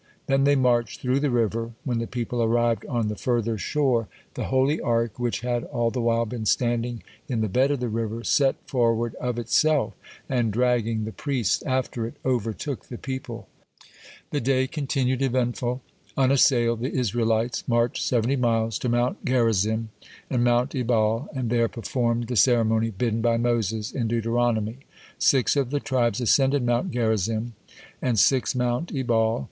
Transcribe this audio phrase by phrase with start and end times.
[0.25, 1.73] Then they marched through the river.
[1.83, 6.01] When the people arrived on the further shore, the holy Ark, which had all the
[6.01, 9.93] while been standing in the bed of the river, set forward of itself,
[10.27, 13.47] and, dragging the priests after it, overtook the people.
[14.31, 15.83] The day continued eventful.
[16.17, 19.89] Unassailed, the Israelites marched seventy miles to Mount Gerizim
[20.31, 24.79] and Mount Ebal, and there performed the ceremony bidden by Moses in Deuteronomy:
[25.19, 27.53] six of the tribes ascended Mount Gerizim,
[28.01, 29.39] and six Mount Ebal.